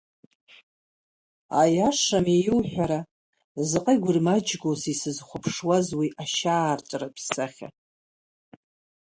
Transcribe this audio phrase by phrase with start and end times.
[1.61, 2.99] Аиашами иуҳәара,
[3.69, 7.67] заҟа игурмаҷгоузеи сызхуаԥшуаз уи ашьаарҵәыратә сахьа.